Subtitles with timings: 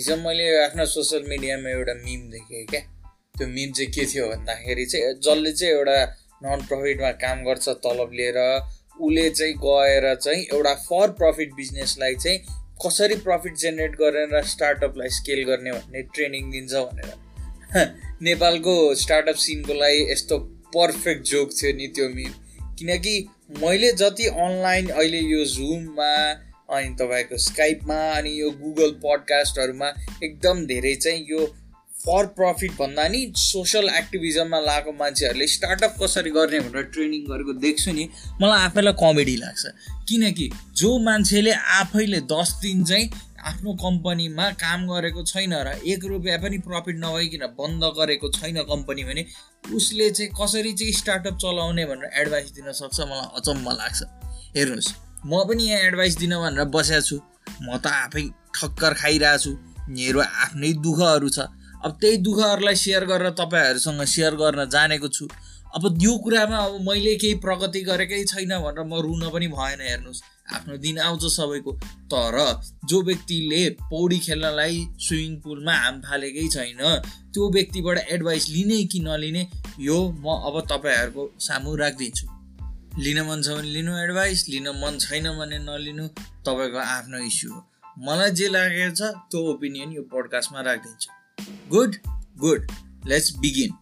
[0.00, 2.80] हिजो मैले आफ्नो सोसियल मिडियामा एउटा मिम देखेँ क्या।
[3.38, 6.04] त्यो मिम चाहिँ के थियो भन्दाखेरि चाहिँ जसले चाहिँ एउटा
[6.44, 8.38] नन प्रफिटमा काम गर्छ तलब लिएर
[9.00, 12.38] उसले चाहिँ गएर चाहिँ एउटा फर प्रफिट बिजनेसलाई चाहिँ
[12.86, 17.88] कसरी प्रफिट जेनेरेट गरेर स्टार्टअपलाई स्केल गर्ने भन्ने ट्रेनिङ दिन्छ भनेर।
[18.22, 20.38] नेपालको स्टार्टअप सिनको लागि यस्तो
[20.76, 22.32] पर्फेक्ट जोक थियो नि त्यो मिम।
[22.78, 26.12] किनकि मैले जति अनलाइन अहिले यो जुममा
[26.70, 29.88] अनि तपाईँको स्काइपमा अनि यो गुगल पडकास्टहरूमा
[30.24, 31.46] एकदम धेरै चाहिँ यो
[32.00, 37.92] फर प्रफिट भन्दा नि सोसल एक्टिभिजममा लगाएको मान्छेहरूले स्टार्टअप कसरी गर्ने भनेर ट्रेनिङ गरेको देख्छु
[37.92, 38.08] नि
[38.42, 39.66] मलाई आफैलाई कमेडी लाग्छ।
[40.08, 43.10] किनकि जो मान्छेले आफैले दस दिन चाहिँ
[43.40, 49.04] आफ्नो कम्पनीमा काम गरेको छैन र एक रुपियाँ पनि प्रफिट नभइकन बन्द गरेको छैन कम्पनी
[49.04, 49.26] भने
[49.74, 54.02] उसले चाहिँ कसरी चाहिँ स्टार्टअप चलाउने भनेर एडभाइस दिन सक्छ मलाई अचम्म लाग्छ।
[54.56, 57.16] हेर्नुहोस्। म पनि यहाँ एडभाइस दिन भनेर बसेको छु।
[57.62, 58.24] म त आफै
[58.56, 59.52] ठक्कर खाइरहेको छु।
[59.88, 61.38] मेरो आफ्नै दुःखहरू छ।
[61.84, 65.28] अब त्यही दुःखहरूलाई सेयर गरेर तपाईँहरूसँग सेयर गर्न जानेको छु।
[65.76, 70.22] अब यो कुरामा अब मैले केही प्रगति गरेकै छैन भनेर म रुन पनि भएन हेर्नुहोस्।
[70.50, 71.72] आफ्नो दिन आउँछ सबैको।
[72.10, 72.36] तर
[72.84, 76.82] जो व्यक्तिले पौडी खेल्नलाई स्विमिङ पुलमा हाम फालेकै छैन
[77.32, 79.46] त्यो व्यक्तिबाट एडभाइस लिने कि नलिने
[79.80, 82.39] यो म अब तपाईँहरूको सामु राखिदिन्छु।
[82.98, 86.06] लिन मन छ भने लिनु एडभाइस लिन मन छैन भने नलिनु
[86.46, 87.60] तपाईँको आफ्नो इस्यु हो।
[88.06, 91.10] मलाई जे लागेको छ त्यो ओपिनियन यो पोडकास्टमा राखिदिन्छु।
[91.70, 91.96] गुड
[92.38, 92.66] गुड
[93.06, 93.76] लेट्स बिगिन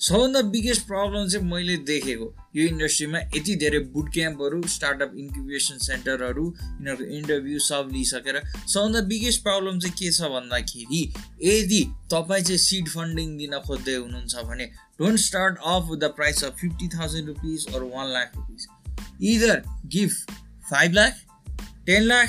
[0.00, 6.44] सबभन्दा बिगेस्ट प्रब्लम चाहिँ मैले देखेको। यो इन्डस्ट्रीमा यति धेरै बुट क्याम्पहरू स्टार्टअप इन्क्युबेसन सेन्टरहरू
[6.58, 8.40] यिनीहरूको इन्टरभ्यू सब लिइसकेर
[8.74, 11.02] सबभन्दा बिगेस्ट प्रब्लम चाहिँ के छ भन्दाखेरि
[11.44, 11.82] यदि
[12.14, 14.66] तपाईँ चाहिँ सिड फन्डिङ दिन खोज्दै हुनुहुन्छ भने
[15.00, 18.68] don't start of the price of fifty thousand rupees or one lakh rupees
[19.34, 19.62] either
[19.96, 20.30] gift
[20.70, 21.20] five lakh
[21.86, 22.28] ten lakh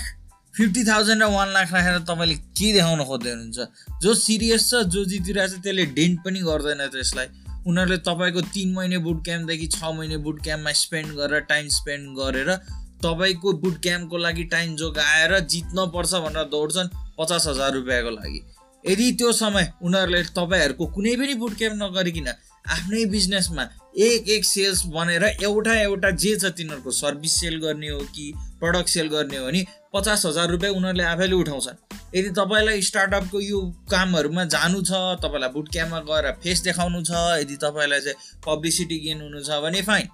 [0.57, 3.59] fifty thousand र वान लाख राखेर तपाईँले के देखाउन खोज्दै हुनुहुन्छ?
[4.01, 7.27] जो सिरियस छ जो जितिरहेको छ त्यसले डेन्ट पनि गर्दैन त्यसलाई।
[7.67, 12.55] उनीहरूले तपाईँको तिन महिने बुट क्याम्पदेखि छ महिने बुट क्याम्पमा स्पेन्ड गरेर टाइम स्पेन्ड गरेर
[13.03, 18.41] तपाईँको बुट क्याम्पको लागि टाइम जोगाएर जित्न पर्छ भनेर दौड्छन् पचास हजार रुपियाँको लागि।
[18.85, 23.63] यदि त्यो समय उनीहरूले तपाईँहरूको कुनै पनि बुट क्याम्प नगरिकन आफ्नै बिजनेसमा
[23.99, 28.89] एक एक सेल्स बनेर एउटा एउटा जे छ तिनीहरूको सर्भिस सेल गर्ने हो कि प्रडक्ट
[28.89, 33.59] सेल गर्ने हो भने पचास हजार रुपियाँ उनीहरूले आफैले उठाउँछन्। यदि तपाईँलाई स्टार्टअपको यो
[33.91, 39.21] कामहरूमा जानु छ तपाईँलाई बुट क्याम्पमा गएर फेस देखाउनु छ यदि तपाईँलाई चाहिँ पब्लिसिटी गेन
[39.21, 40.07] हुनु छ भने फाइन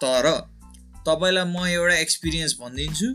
[0.00, 0.28] तर
[1.06, 3.08] तपाईँलाई म एउटा एक्सपिरियन्स भनिदिन्छु।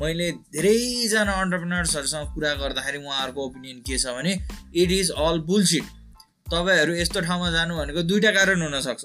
[0.00, 4.32] मैले धेरैजना अन्टरप्रिनर्सहरूसँग कुरा गर्दाखेरि उहाँहरूको ओपिनियन के छ भने
[4.82, 5.84] इट इज अल बुलसिट
[6.46, 9.04] तपाईँहरू यस्तो ठाउँमा जानु भनेको दुइटा कारण हुनसक्छ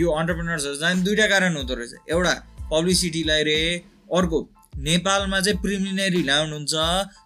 [0.00, 2.34] यो अन्टरप्रिनर्सहरू जानु दुइटा कारण हुँदो रहेछ। एउटा
[2.72, 3.58] पब्लिसिटीलाई रे
[4.12, 4.38] अर्को
[4.78, 6.74] नेपालमा चाहिँ प्रिमिनेरी ल्याउनुहुन्छ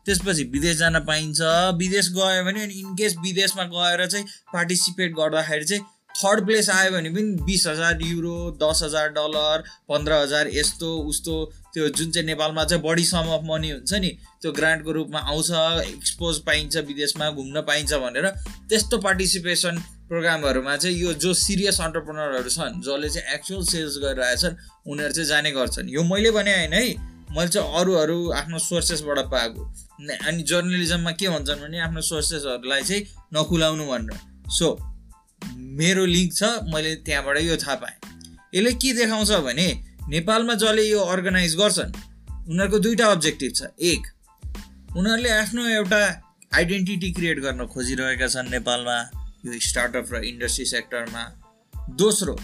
[0.06, 1.40] त्यसपछि विदेश जान पाइन्छ।
[1.78, 7.10] विदेश गयो भने अनि इनकेस विदेशमा गएर चाहिँ पार्टिसिपेट गर्दाखेरि चाहिँ थर्ड प्लेस आयो भने
[7.10, 11.34] पनि बिस हजार युरो दस हजार डलर पन्ध्र हजार यस्तो उस्तो
[11.74, 14.10] त्यो जुन चाहिँ नेपालमा चाहिँ बढी सम अफ मनी हुन्छ नि
[14.42, 15.50] त्यो ग्रान्टको रूपमा आउँछ
[15.86, 18.26] एक्सपोज पाइन्छ विदेशमा घुम्न पाइन्छ भनेर।
[18.68, 25.12] त्यस्तो पार्टिसिपेसन प्रोग्रामहरूमा चाहिँ यो जो सिरियस अन्टरप्रोनरहरू छन् जसले चाहिँ एक्चुअल सेल्स गरिरहेछन् उनीहरू
[25.12, 29.62] चाहिँ जाने गर्छन्। यो मैले भने होइन है। मैले चाहिँ अरूहरू आफ्नो सोर्सेसबाट पाएको।
[30.28, 33.02] अनि जर्नलिजममा के भन्छन् भने आफ्नो सोर्सेसहरूलाई चाहिँ
[33.34, 34.18] नखुलाउनु भनेर।
[34.50, 34.66] सो
[35.80, 37.96] मेरो लिङ्क छ मैले त्यहाँबाट यो थाहा पाएँ।
[38.54, 39.68] यसले के देखाउँछ भने
[40.08, 41.92] नेपालमा जसले यो अर्गनाइज गर्छन्
[42.50, 44.02] उनीहरूको दुईवटा अब्जेक्टिभ छ। एक
[44.96, 46.00] उनीहरूले आफ्नो एउटा
[46.52, 48.96] आइडेन्टिटी क्रिएट गर्न खोजिरहेका छन् नेपालमा
[49.46, 51.22] यो स्टार्टअप र इन्डस्ट्री सेक्टरमा
[51.96, 52.34] दोस्रो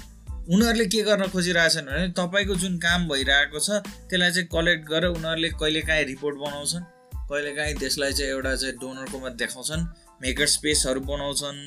[0.49, 5.49] उनीहरूले के गर्न खोजिरहेछन् भने तपाईँको जुन काम भइरहेको छ त्यसलाई चाहिँ कलेक्ट गरेर उनीहरूले
[5.61, 6.85] कहिलेकाहीँ रिपोर्ट बनाउँछन्।
[7.29, 9.83] कहिलेकाहीँ त्यसलाई चाहिँ एउटा चाहिँ डोनरकोमा देखाउँछन्।
[10.23, 11.59] मेकर स्पेसहरू बनाउँछन्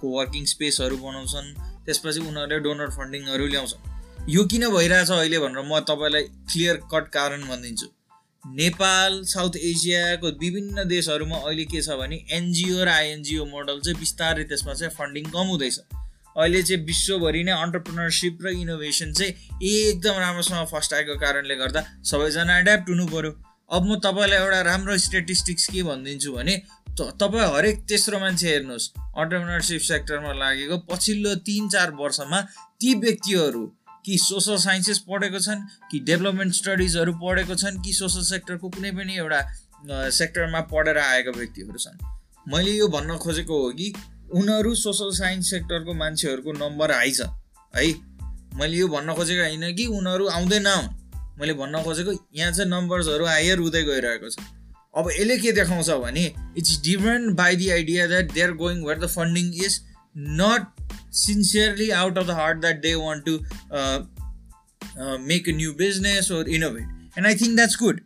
[0.00, 1.52] कोवर्किङ स्पेसहरू बनाउँछन्।
[1.84, 7.40] त्यसपछि उनीहरूले डोनर फन्डिङहरू ल्याउँछन्। यो किन भइरहेछ अहिले भनेर म तपाईँलाई क्लियर कट कारण
[7.44, 7.86] भनिदिन्छु।
[8.44, 14.44] नेपाल साउथ एसियाको विभिन्न देशहरूमा अहिले के छ भने एनजिओ र आइएनजिओ मोडल चाहिँ बिस्तारै
[14.48, 15.78] त्यसमा चाहिँ फन्डिङ कम हुँदैछ।
[16.38, 19.32] अहिले चाहिँ विश्वभरि नै अन्टरप्रिनरसिप र इनोभेसन चाहिँ
[19.70, 21.80] एकदम राम्रोसँग फर्स्ट आएको कारणले गर्दा
[22.10, 23.32] सबैजना एड्याप्ट हुनु पऱ्यो
[23.70, 26.54] अब म तपाईँलाई एउटा राम्रो स्टेटिस्टिक्स के भनिदिन्छु भने
[27.00, 32.40] तपाईँ हरेक तेस्रो मान्छे हेर्नुहोस् अन्टरप्रिनरसिप सेक्टरमा लागेको पछिल्लो तिन चार वर्षमा
[32.80, 33.64] ती व्यक्तिहरू
[34.06, 39.16] कि सोसल साइन्सेस पढेको छन् कि डेभलपमेन्ट स्टडिजहरू पढेको छन् कि सोसल सेक्टरको कुनै पनि
[39.16, 39.40] एउटा
[40.18, 41.98] सेक्टरमा पढेर आएको व्यक्तिहरू छन्।
[42.46, 43.92] मैले यो भन्न खोजेको हो कि
[44.30, 47.28] उनीहरू सोसल साइन्स सेक्टरको मान्छेहरूको नम्बर हाई छ
[47.74, 47.86] है?
[48.58, 50.68] मैले यो भन्न खोजेको होइन कि उनीहरू आउँदैन।
[51.40, 54.36] मैले भन्न खोजेको यहाँ चाहिँ नम्बर्सहरू हायर हुँदै गइरहेको छ।
[54.94, 56.24] अब यसले के देखाउँछ भने
[56.58, 59.80] it's different by the idea that they are going where the funding is
[60.40, 60.62] not
[61.16, 63.34] sincerely out of the heart that they want to
[65.26, 68.00] make a new business or innovate and I think that's good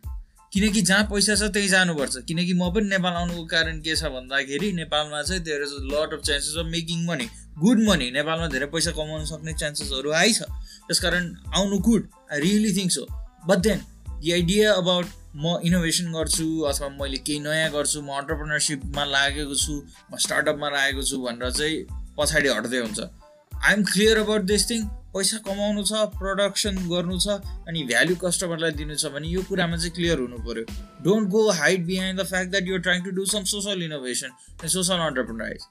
[0.55, 4.71] किनकि जहाँ पैसा छ त्यहीँ जानुपर्छ। किनकि म पनि नेपाल आउनुको कारण के छ भन्दाखेरि
[4.73, 7.27] नेपालमा चाहिँ there is lot of chances of making money
[7.59, 10.47] good money नेपालमा धेरै पैसा कमाउन सक्ने चान्सेसहरू हाई छ।
[10.87, 11.27] त्यसकारण
[11.59, 13.05] आउनु good I really think so
[13.47, 13.79] but then
[14.23, 15.05] the idea about
[15.35, 19.73] म इनोभेसन गर्छु अथवा मैले केही नयाँ गर्छु म अन्टरप्रिनरसिपमा लागेको छु
[20.11, 21.83] म स्टार्टअपमा लागेको छु भनेर चाहिँ
[22.17, 27.35] पछाडि हट्दै हुन्छ। I am clear about this thing पैसा कमाउनु छ प्रडक्सन गर्नु छ
[27.67, 30.63] अनि भ्याल्यु कस्टमरलाई दिनु छ भने यो कुरामा चाहिँ क्लियर हुनु पऱ्यो
[31.05, 34.71] don't go hide behind the fact that you're trying to do some social innovation and
[34.75, 35.67] social enterprise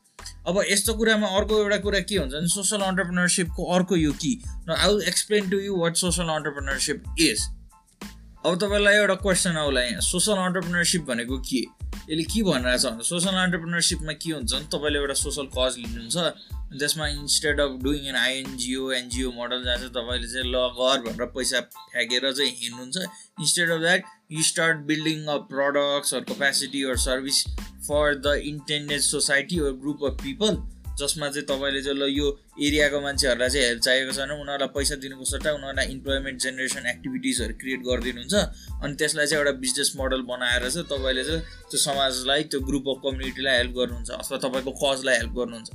[0.49, 4.33] अब यस्तो कुरामा अर्को एउटा कुरा के हुन्छ भने सोसल अन्टरप्रिनरसिपको अर्को यो कि?
[4.71, 7.47] I will explain to you what social entrepreneurship is
[8.47, 11.65] अब तपाईँलाई एउटा क्वेसन आउला यहाँ। सोसल अन्टरप्रिनरसिप भनेको के?
[11.95, 17.07] यसले के भनिरहेछ भने सोसल अन्टरप्रिनरसिपमा के हुन्छ भने तपाईँले एउटा सोसल कज लिनुहुन्छ। जसमा
[17.09, 21.61] instead of doing an INGO NGO model जहाँ चाहिँ तपाईँले चाहिँ ल गर भनेर पैसा
[21.61, 22.97] फ्याँकेर चाहिँ हिँड्नुहुन्छ।
[23.41, 27.43] Instead of that you start building a products or capacity or service
[27.89, 30.57] for the intended society or group of people
[30.99, 32.27] जसमा चाहिँ तपाईँले चाहिँ ल यो
[32.63, 37.81] एरियाको मान्छेहरूलाई चाहिँ हेल्प चाहिएको छैन उनीहरूलाई पैसा दिनुको सट्टा उनीहरूलाई इम्प्लोइमेन्ट जेनेरेसन एक्टिभिटिजहरू क्रिएट
[37.89, 38.35] गरिदिनुहुन्छ।
[38.83, 43.03] अनि त्यसलाई चाहिँ एउटा बिजनेस मोडल बनाएर चाहिँ तपाईँले चाहिँ त्यो समाजलाई त्यो ग्रुप अफ
[43.05, 45.71] कम्युनिटीलाई हेल्प गर्नुहुन्छ अथवा तपाईँको कजलाई हेल्प गर्नुहुन्छ।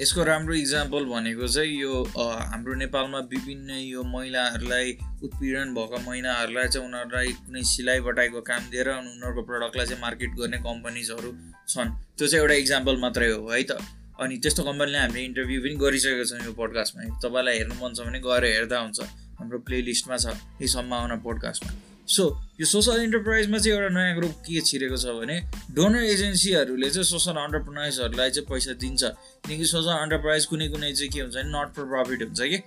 [0.00, 6.88] यसको राम्रो इक्जाम्पल भनेको चाहिँ यो हाम्रो नेपालमा विभिन्न यो महिलाहरूलाई उत्पीडन भएका महिलाहरूलाई चाहिँ
[6.88, 11.30] उनीहरूलाई कुनै सिलाइ बटाइको काम दिएर अनि उनीहरूको प्रडक्टलाई चाहिँ मार्केट गर्ने कम्पनीजहरू
[11.68, 13.78] छन्। त्यो चाहिँ एउटा इक्जाम्पल मात्रै हो है त?
[14.20, 18.20] अनि त्यस्तो कम्पनीले हामीले इन्टरभ्यू पनि गरिसकेको छौँ यो पोडकास्टमा तपाईँलाई हेर्नु मन छ भने
[18.26, 19.00] गएर हेर्दा हुन्छ।
[19.38, 20.26] हाम्रो प्लेलिस्टमा छ
[20.62, 21.72] यी सम्भावना पोडकास्टमा
[22.14, 22.24] सो
[22.60, 25.36] यो सोसल इन्टरप्राइजमा चाहिँ एउटा नयाँ ग्रुप के छिरेको छ भने
[25.74, 29.02] डोनर एजेन्सीहरूले चाहिँ सोसल अन्टरप्राइजहरूलाई चाहिँ पैसा दिन्छ।
[29.48, 32.58] किनकि सोसल अन्टरप्राइज कुनै कुनै चाहिँ के हुन्छ भने नट फर प्रफिट हुन्छ कि।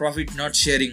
[0.00, 0.92] प्रफिट नट सेयरिङ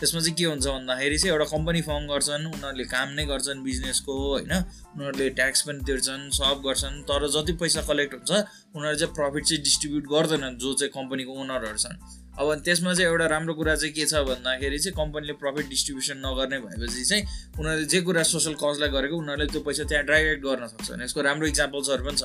[0.00, 4.12] त्यसमा चाहिँ के हुन्छ भन्दाखेरि चाहिँ एउटा कम्पनी फर्म गर्छन् उनीहरूले काम नै गर्छन् बिजनेसको
[4.20, 4.52] होइन?
[4.96, 9.62] उनीहरूले ट्याक्स पनि तिर्छन् सब गर्छन् तर जति पैसा कलेक्ट हुन्छ उनीहरूले चाहिँ प्रफिट चाहिँ
[9.62, 11.96] डिस्ट्रिब्युट गर्दैनन् जो चाहिँ कम्पनीको ओनरहरू छन्।
[12.40, 16.58] अब त्यसमा चाहिँ एउटा राम्रो कुरा चाहिँ के छ भन्दाखेरि चाहिँ कम्पनीले प्रफिट डिस्ट्रिब्युसन नगर्ने
[16.64, 17.22] भएपछि चाहिँ
[17.60, 21.46] उनीहरूले जे कुरा सोसल कजलाई गरेको उनीहरूले त्यो पैसा त्यहाँ डाइरेक्ट गर्न सक्छन् यसको राम्रो
[21.52, 22.24] इक्जाम्पल्सहरू पनि छ।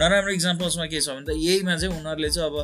[0.00, 2.56] नराम्रो इक्जाम्पल्समा के छ भने त यहीमा चाहिँ उनीहरूले चाहिँ अब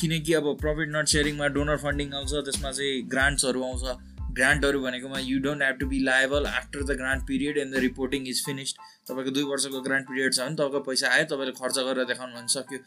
[0.00, 3.84] किनकि अब प्रफिट नट सेयरिङमा डोनर फन्डिङ आउँछ त्यसमा चाहिँ ग्रान्ट्सहरू आउँछ।
[4.32, 8.26] ग्रान्टहरू भनेकोमा you don't have to be liable after the grant period and the reporting
[8.28, 8.76] is finished
[9.08, 12.48] तपाईँको दुई वर्षको ग्रान्ट पिरियड छ भने तपाईँको पैसा आयो तपाईँले खर्च गरेर देखाउनु भने
[12.48, 12.78] सक्यो।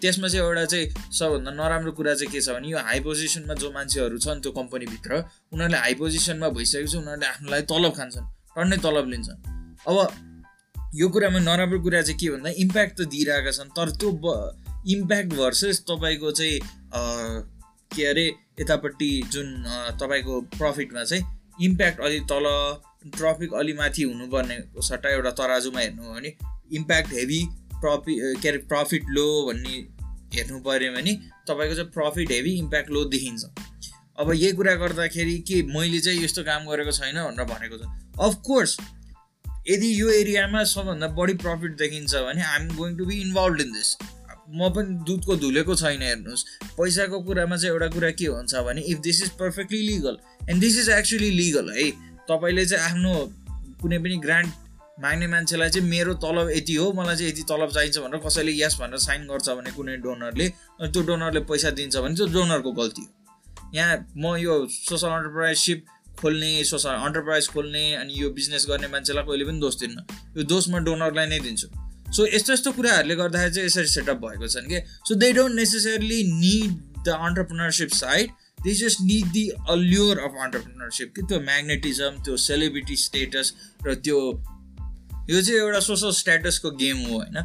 [0.00, 0.86] त्यसमा चाहिँ एउटा चाहिँ
[1.18, 5.12] सबभन्दा नराम्रो कुरा चाहिँ के छ भने यो हाई पोजिसनमा जो मान्छेहरू छन् त्यो कम्पनीभित्र
[5.52, 8.26] उनीहरूले हाई पोजिसनमा भइसकेपछि उनीहरूले आफ्नो तलब खान्छन्
[8.56, 9.38] टन्नै तलब लिन्छन्।
[9.88, 9.96] अब
[11.00, 14.10] यो कुरामा नराम्रो कुरा चाहिँ के भन्दा इम्प्याक्ट त दिइरहेका छन् तर त्यो
[14.88, 16.58] इम्प्याक्ट भर्सेस तपाईँको चाहिँ
[17.94, 18.26] के अरे
[18.60, 19.64] यतापट्टि जुन
[20.00, 21.24] तपाईँको प्रफिटमा चाहिँ
[21.64, 22.46] इम्प्याक्ट अलि तल
[23.16, 26.32] ट्रफिक अलि माथि हुनुपर्ने सट्टा एउटा तराजुमा हेर्नु हो भने
[26.76, 27.40] इम्प्याक्ट हेभी
[27.74, 29.74] प्रफि के अरे प्रफिट लो भन्ने
[30.34, 31.12] हेर्नु पऱ्यो भने
[31.48, 33.44] तपाईँको चाहिँ प्रफिट हेभी इम्प्याक्ट लो देखिन्छ।
[34.18, 37.88] अब यही कुरा गर्दाखेरि के मैले चाहिँ यस्तो काम गरेको छैन भनेर भनेको छ।
[38.20, 38.76] अफकोर्स
[39.68, 43.72] यदि यो एरियामा सबभन्दा बढी प्रफिट देखिन्छ भने I am going to be involve in
[43.72, 43.96] this
[44.50, 46.44] म पनि दुधको धुलेको छैन हेर्नुहोस्।
[46.78, 50.16] पैसाको कुरामा चाहिँ एउटा कुरा के हुन्छ भने if this is perfectly legal
[50.50, 51.90] and this is actually legal है
[52.30, 53.12] तपाईँले चाहिँ आफ्नो
[53.82, 54.50] कुनै पनि ग्रान्ट
[55.02, 58.76] माग्ने मान्छेलाई चाहिँ मेरो तलब यति हो मलाई चाहिँ यति तलब चाहिन्छ भनेर कसैले यस
[58.80, 60.48] भनेर साइन गर्छ भने कुनै डोनरले
[60.82, 63.10] त्यो डोनरले पैसा दिन्छ भने त्यो डोनरको गल्ती हो।
[63.74, 65.86] यहाँ म यो सोसल अन्टरप्राइजसिप
[66.20, 70.04] खोल्ने सोसल अन्टरप्राइज खोल्ने अनि यो बिजनेस गर्ने मान्छेलाई कहिले पनि दोष दिन्न।
[70.36, 71.68] यो दोष म डोनरलाई नै दिन्छु।
[72.10, 76.22] सो यस्तो यस्तो कुराहरूले गर्दाखेरि चाहिँ यसरी सेटअप भएको छन् कि so they don't necessarily
[76.34, 76.72] need
[77.04, 78.30] the entrepreneurship side
[78.62, 83.52] they just need the allure of entrepreneurship कि त्यो म्याग्नेटिजम त्यो सेलिब्रिटी स्टेटस
[83.86, 84.18] र त्यो
[85.30, 87.38] यो चाहिँ एउटा सोसल स्ट्याटसको गेम हो होइन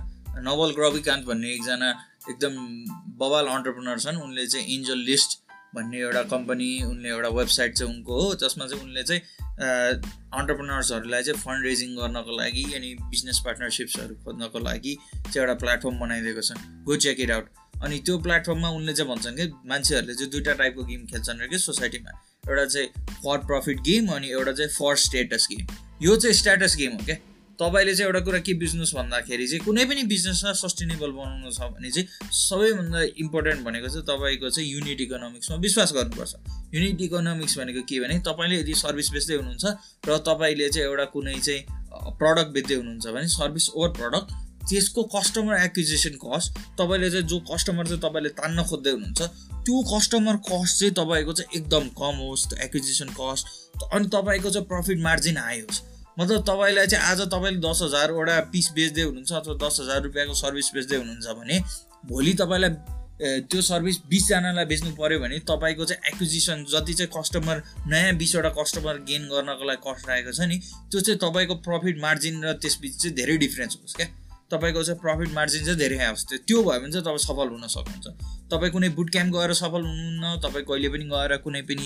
[0.44, 1.90] नवल ग्रविकान्त भन्ने एकजना
[2.30, 2.54] एकदम
[3.18, 5.40] बबाल अन्टरप्रिनर छन् उनले चाहिँ एन्जल लिस्ट
[5.76, 9.22] भन्ने एउटा कम्पनी उनले एउटा वेबसाइट चाहिँ उनको हो जसमा चाहिँ उनले चाहिँ
[9.60, 14.98] अन्टरप्रिनर्सहरूलाई चाहिँ फन्ड रेजिङ गर्नको लागि अनि बिजनेस पार्टनरसिप्सहरू खोज्नको लागि
[15.34, 17.50] चाहिँ एउटा प्लेटफर्म बनाइदिएको छन्। गो चेक इट आउट
[17.84, 21.58] अनि त्यो प्लेटफर्ममा उनले चाहिँ भन्छन् कि मान्छेहरूले चाहिँ दुइटा टाइपको गेम खेल्छन् र कि
[21.58, 22.12] सोसाइटीमा
[22.50, 22.88] एउटा चाहिँ
[23.24, 25.66] फर प्रफिट गेम अनि एउटा चाहिँ फर स्टेटस गेम
[26.02, 27.16] यो चाहिँ स्ट्याटस गेम हो क्या
[27.60, 31.92] तपाईँले चाहिँ एउटा कुरा के बुझ्नुहोस् भन्दाखेरि चाहिँ कुनै पनि बिजनेसमा सस्टेनेबल बनाउनु छ भने
[31.92, 36.34] चाहिँ सबैभन्दा इम्पोर्टेन्ट भनेको चाहिँ तपाईँको चाहिँ युनिट इकोनोमिक्समा विश्वास गर्नुपर्छ।
[36.76, 39.66] युनिट इकोनोमिक्स भनेको के भने तपाईँले यदि सर्भिस बेच्दै हुनुहुन्छ
[40.10, 41.62] र तपाईँले चाहिँ एउटा कुनै चाहिँ
[42.20, 44.28] प्रडक्ट बेच्दै हुनुहुन्छ भने सर्भिस ओभर प्रडक्ट
[44.70, 49.22] त्यसको कस्टमर एक्विजिसन कस्ट तपाईँले चाहिँ जो कस्टमर चाहिँ तपाईँले तान्न खोज्दै हुनुहुन्छ
[49.66, 53.44] त्यो कस्टमर कस्ट चाहिँ तपाईँको चाहिँ एकदम कम होस् एक्विजिसन कस्ट
[53.94, 58.72] अनि तपाईँको चाहिँ प्रफिट मार्जिन हाई होस्। मतलब तपाईँलाई चाहिँ आज तपाईँले दस हजारवटा पिस
[58.76, 61.60] बेच्दै हुनुहुन्छ अथवा दस हजार रुपियाँको सर्भिस बेच्दै हुनुहुन्छ भने
[62.08, 62.72] भोलि तपाईँलाई
[63.52, 68.96] त्यो सर्भिस बिसजनालाई बेच्नु पऱ्यो भने तपाईँको चाहिँ एक्विजिसन जति चाहिँ कस्टमर नयाँ बिसवटा कस्टमर
[69.10, 70.58] गेन गर्नको लागि कस्ट राखेको छ नि
[70.92, 74.08] त्यो चाहिँ तपाईँको प्रफिट मार्जिन र त्यसबिच चाहिँ धेरै डिफ्रेन्स होस् क्या।
[74.52, 78.08] तपाईँको चाहिँ प्रफिट मार्जिन चाहिँ धेरै आओस् त्यो भयो भने चाहिँ तपाईँ सफल हुन सक्नुहुन्छ।
[78.52, 81.86] तपाईँ कुनै बुट क्याम्प गएर सफल हुनुहुन्न तपाईँ कहिले पनि गएर कुनै पनि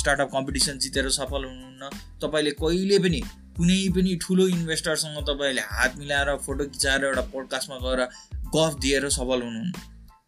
[0.00, 1.90] स्टार्टअप कम्पिटिसन जितेर सफल हुनुहुन्न
[2.22, 3.20] तपाईँले कहिले पनि
[3.58, 8.00] कुनै पनि ठुलो इन्भेस्टरसँग तपाईँले हात मिलाएर फोटो खिचाएर एउटा पोडकास्टमा गएर
[8.54, 9.72] गफ दिएर सफल हुनुहुन्न।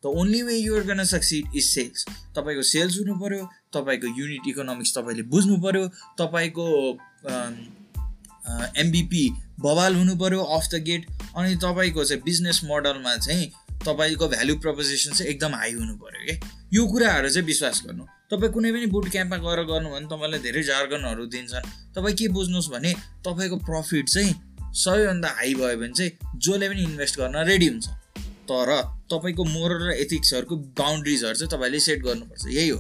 [0.03, 2.05] The only way you're gonna succeed is sales
[2.37, 3.45] तपाईँको सेल्स हुनु पऱ्यो
[3.75, 5.87] तपाईँको युनिट इकोनोमिक्स तपाईँले बुझ्नु पऱ्यो
[6.21, 6.67] तपाईँको
[8.83, 9.25] एमबिपी
[9.61, 11.07] बवाल हुनु पऱ्यो अफ द गेट
[11.37, 13.51] अनि तपाईँको चाहिँ बिजनेस मोडलमा चाहिँ
[13.87, 16.37] तपाईँको भ्यालु प्रपोजिसन चाहिँ एकदम हाई हुनु पऱ्यो क्या
[16.73, 20.63] यो कुराहरू चाहिँ विश्वास गर्नु। तपाईँ कुनै पनि बुट क्याम्पमा गएर गर्नु भने तपाईँलाई धेरै
[20.63, 22.93] जार्गनहरू दिन्छन्। तपाईँ के बुझ्नुहोस् भने
[23.27, 24.35] तपाईँको प्रफिट चाहिँ
[24.73, 27.87] सबैभन्दा हाई भयो भने चाहिँ जसले पनि इन्भेस्ट गर्न रेडी हुन्छ।
[28.47, 28.71] तर
[29.11, 32.79] तपाईँको मोरल र एथिक्सहरूको बााउन्ड्रिजहरू चाहिँ तपाईँले सेट गर्नुपर्छ यही हो।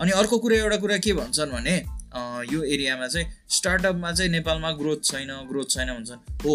[0.00, 1.76] अनि अर्को कुरा एउटा कुरा के भन्छन् भने
[2.48, 6.54] यो एरियामा चाहिँ स्टार्टअपमा चाहिँ नेपालमा ग्रोथ छैन ग्रोथ छैन भन्छन्। हो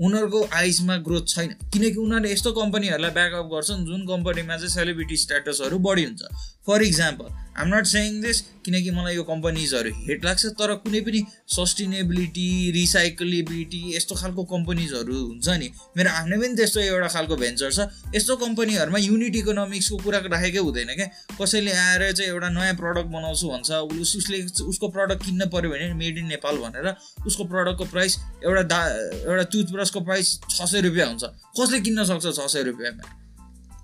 [0.00, 5.78] उनीहरूको आइसमा ग्रोथ छैन। किनकि उनीहरूले यस्तो कम्पनीहरूलाई ब्याकअप गर्छन् जुन कम्पनीमा चाहिँ सेलिब्रिटी स्ट्याटसहरू
[5.78, 6.22] बढी हुन्छ।
[6.66, 11.20] For example I'm not saying this किनकि मलाई यो कम्पनीजहरू हेट लाग्छ तर कुनै पनि
[11.54, 17.88] सस्टेनेबिलिटी रिसाइकलेबिलिटी यस्तो खालको कम्पनीजहरू हुन्छ नि। मेरो आफ्नै पनि त्यस्तो एउटा खालको भेन्चर छ।
[18.16, 23.46] यस्तो कम्पनीहरूमा युनिट इकोनोमिक्सको कुरा राखेकै हुँदैन क्या। कसैले आएर चाहिँ एउटा नयाँ प्रडक्ट बनाउँछु
[23.52, 23.70] भन्छ
[24.16, 24.42] उसले
[24.72, 26.94] उसको प्रडक्ट किन्न पऱ्यो भने मेड इन नेपाल भनेर
[27.26, 28.12] उसको प्रडक्टको प्राइस
[28.48, 28.80] एउटा दा
[29.28, 31.24] एउटा टुथब्रसको प्राइस छ सय रुपियाँ हुन्छ।
[31.60, 33.04] कसले किन्न सक्छ छ सय रुपियाँमा?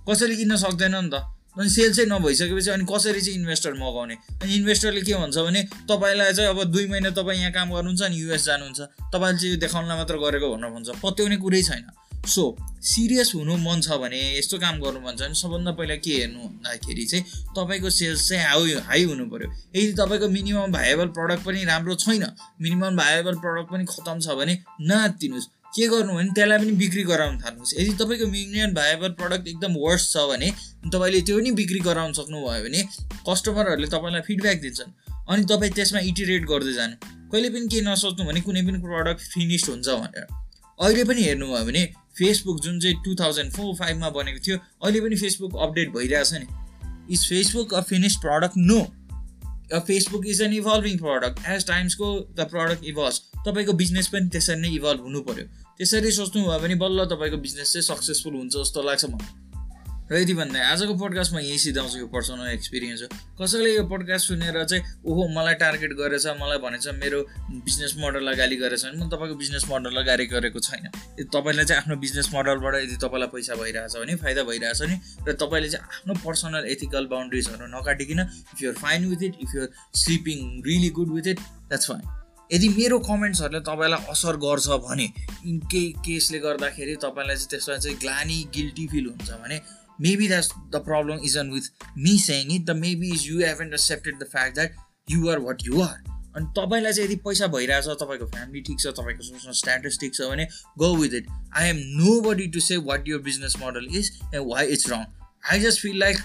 [0.09, 4.15] कसैले किन्न सक्दैन नि त। अनि सेल चाहिँ नभइसकेपछि अनि कसरी चाहिँ इन्भेस्टर मगाउने?
[4.43, 8.17] अनि इन्भेस्टरले के भन्छ भने तपाईँलाई चाहिँ अब दुई महिना तपाईँ यहाँ काम गर्नुहुन्छ अनि
[8.21, 8.81] युएस जानुहुन्छ।
[9.15, 11.91] तपाईँले चाहिँ यो देखाउनलाई मात्र गरेको भनेर भन्छ। पत्याउने कुरै छैन।
[12.27, 12.45] सो
[12.83, 16.39] सिरियस हुनु मन छ भने यस्तो काम गर्नु मन छ भने सबभन्दा पहिला के हेर्नु
[16.39, 17.25] भन्दाखेरि चाहिँ
[17.57, 22.25] तपाईँको सेल्स चाहिँ हाई हाई हुनु पऱ्यो यदि तपाईँको मिनिमम भाइएबल प्रडक्ट पनि राम्रो छैन
[22.63, 27.37] मिनिमम भाइएबल प्रडक्ट पनि खतम छ भने नआत्तिनुहोस् के गर्नु भने त्यसलाई पनि बिक्री गराउन
[27.39, 30.49] थाल्नुहोस्। यदि तपाईँको मिनिमम भाइएबल प्रडक्ट एकदम वर्स छ भने
[30.89, 32.81] तपाईँले त्यो पनि बिक्री गराउन सक्नुभयो भने
[33.29, 34.91] कस्टमरहरूले तपाईँलाई फिडब्याक दिन्छन्
[35.29, 36.95] अनि तपाईँ त्यसमा इटिरेट गर्दै जानु।
[37.33, 40.27] कहिले पनि केही नसोच्नु भने कुनै पनि प्रडक्ट फिनिस्ड हुन्छ भनेर।
[40.79, 41.83] अहिले पनि हेर्नुभयो भने
[42.19, 46.47] फेसबुक जुन चाहिँ टु थाउजन्ड फोर फाइभमा बनेको थियो अहिले पनि फेसबुक अपडेट भइरहेछ नि।
[47.15, 48.81] Is Facebook a finished product no
[49.73, 54.69] Facebook is an evolving product as टाइम्सको the product evolve तपाईँको बिजनेस पनि त्यसरी नै
[54.69, 55.45] इभल्भ हुनु पऱ्यो
[55.79, 59.48] त्यसरी सोच्नुभयो भने बल्ल तपाईँको बिजनेस चाहिँ सक्सेसफुल हुन्छ जस्तो लाग्छ मलाई।
[60.11, 64.65] र यति भन्दा आजको पोडकास्टमा यही सिधाउँछु यो पर्सनल एक्सपिरियन्स हो। कसैले यो पोडकास्ट सुनेर
[64.65, 67.21] चाहिँ ओहो मलाई टार्गेट गरेछ मलाई भनेछ मेरो
[67.69, 70.89] बिजनेस मोडललाई गाली गरेछ भने म तपाईँको बिजनेस मोडललाई गाली गरेको छैन।
[71.29, 74.97] तपाईँलाई चाहिँ आफ्नो बिजनेस मोडलबाट यदि तपाईँलाई पैसा भइरहेछ भने फाइदा भइरहेछ भने
[75.29, 79.69] र तपाईँले चाहिँ आफ्नो पर्सनल एथिकल बााउन्ड्रिजहरू नकाटिकन if you're fine with it if you're
[79.95, 82.17] sleeping really good with it that's fine
[82.51, 85.07] यदि मेरो कमेन्ट्सहरूले तपाईँलाई असर गर्छ भने
[85.45, 89.59] केही केसले गर्दाखेरि तपाईँलाई चाहिँ त्यसमा चाहिँ ग्लानी गिल्टी फिल हुन्छ भने
[90.01, 94.19] maybe that's the problem isn't with me saying it the maybe is you haven't accepted
[94.19, 94.77] the fact that
[95.09, 98.95] you are what you are अनि तपाईँलाई चाहिँ यदि पैसा भइरहेछ तपाईँको फ्यामिली ठिक छ
[98.97, 100.47] तपाईँको सोच्न स्ट्याटस ठिक छ भने
[100.79, 101.79] go with it I am
[102.21, 105.05] nobody to say what your business model is and why it's wrong
[105.51, 106.19] I just feel like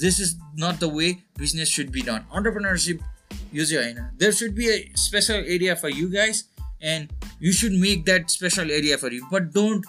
[0.00, 3.00] this is not the way business should be done entrepreneurship
[3.54, 6.44] यो चाहिँ होइन there should be a special area for you guys
[6.94, 9.86] and you should make that special area for you but don't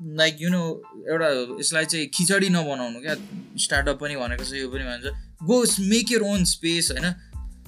[0.00, 0.62] like you know
[1.08, 1.28] एउटा
[1.60, 3.14] यसलाई चाहिँ खिचडी नबनाउनु क्या।
[3.58, 7.14] Startup पनि भनेको छ यो पनि भन्छ। Go make your own space होइन?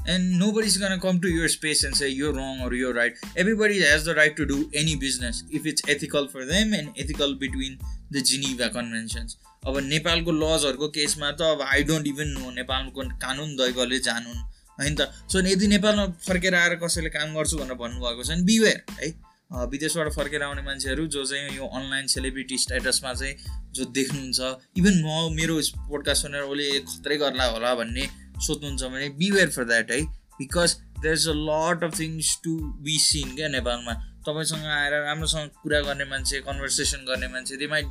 [0.09, 3.17] And nobody is gonna come to your space and say यो रङ अर यो right
[3.37, 7.35] everybody has the right to do any business if it's ethical for them and ethical
[7.41, 7.79] between
[8.13, 13.57] the Geneva conventions अब नेपालको लजहरूको केसमा त अब I don't even no नेपालको कानुन
[13.57, 14.39] दैवले जानुन्
[14.81, 15.11] होइन त?
[15.33, 19.09] सो यदि नेपालमा फर्केर आएर कसैले काम गर्छु भनेर भन्नुभएको छ भने बिवेयर है?
[19.51, 23.35] विदेशबाट फर्केर आउने मान्छेहरू जो चाहिँ यो अनलाइन सेलिब्रिटी स्ट्याटसमा चाहिँ
[23.73, 24.41] जो देख्नुहुन्छ
[24.77, 28.05] इभन म मेरो पोडकास्ट सुनेर उसले खत्रै गर्ला होला भन्ने
[28.47, 30.03] सोध्नुहुन्छ भने बिवेयर फर द्याट है।
[30.39, 33.93] Because there is a lot of things to be seen क्या नेपालमा।
[34.29, 37.87] तपाईँसँग आएर राम्रोसँग कुरा गर्ने मान्छे कन्भर्सेसन गर्ने मान्छे they might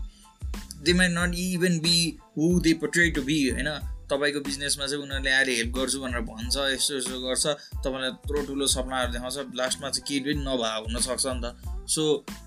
[0.85, 1.97] they might not even be
[2.37, 3.69] who they portray to be होइन।
[4.11, 7.45] तपाईँको बिजनेसमा चाहिँ उनीहरूले आएर हेल्प गर्छु भनेर भन्छ यस्तो यस्तो गर्छ।
[7.85, 12.03] तपाईँलाई यत्रो ठुलो सपनाहरू देखाउँछ। लास्टमा चाहिँ केही पनि नभएको हुनसक्छ नि त। सो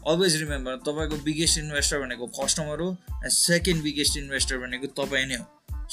[0.09, 5.37] अलवेज रिमेम्बर तपाईँको बिगेस्ट इन्भेस्टर भनेको कस्टमर हो एन्ड सेकेन्ड बिगेस्ट इन्भेस्टर भनेको तपाईँ नै
[5.37, 5.45] हो।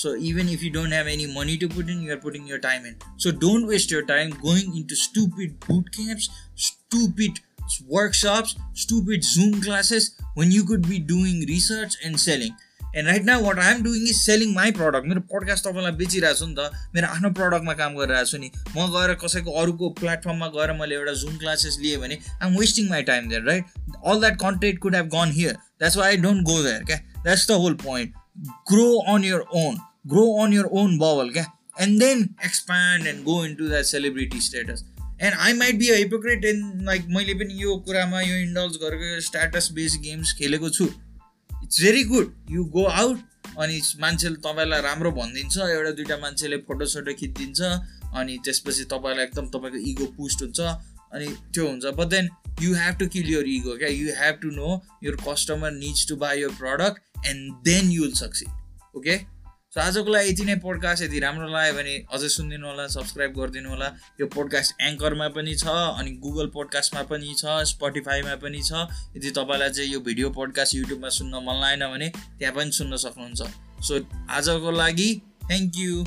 [0.01, 2.85] So even if you don't have any money to put in you're putting your time
[2.85, 6.29] in so don't waste your time going into stupid boot camps
[6.67, 7.43] stupid
[7.91, 10.05] workshops, stupid Zoom classes
[10.35, 12.53] when you could be doing research and selling.
[12.95, 16.45] And right now what I'm doing is selling my product मेरो podcast तपाईँलाई बेचिरहेको छु
[16.47, 20.73] नि त। मेरो आफ्नो प्रडक्टमा काम गरिरहेको छु नि। म गएर कसैको अरूको प्लेटफर्ममा गएर
[20.79, 23.63] मैले एउटा जुम क्लासेस लिएँ भने I'm wasting my time there right
[24.05, 27.47] all that content could have gone here that's why I don't go there क्या that's
[27.47, 28.13] the whole point
[28.71, 29.79] grow on your own
[30.13, 31.45] grow on your own bubble क्या
[31.81, 34.85] and then expand and go in to that celebrity status
[35.21, 39.19] and I might be a hypocrite in like मैले पनि यो कुरामा यो इन्डल्स गरेको
[39.27, 40.87] status based games खेलेको छु।
[41.67, 47.13] It's very good you go out अनि मान्छेले तपाईँलाई राम्रो भनिदिन्छ एउटा दुइटा मान्छेले फोटोसोटो
[47.13, 47.61] खिचिदिन्छ
[48.15, 50.59] अनि त्यसपछि तपाईँलाई एकदम तपाईँको इगो पुस्ट हुन्छ
[51.13, 52.29] अनि त्यो हुन्छ। But then
[52.61, 54.69] you have to kill your ego क्या you have to know
[55.03, 59.17] your customer needs to buy your product and then you will succeed okay
[59.77, 63.69] so आजको लागि यति नै पोडकास्ट यदि राम्रो लाग्यो भने अझै सुनिदिनु होला सब्सक्राइब गरिदिनु
[63.69, 69.31] होला यो पोडकास्ट एङ्करमा पनि छ अनि गुगल पोडकास्टमा पनि छ स्पोटिफाईमा पनि छ। यदि
[69.37, 73.41] तपाईँलाई चाहिँ यो भिडियो पोडकास्ट युट्युबमा सुन्न मन लागेन भने त्यहाँ पनि सुन्न सक्नुहुन्छ।
[73.85, 74.01] सो
[74.39, 75.09] आजको लागि
[75.45, 76.03] थ्याङ्क यू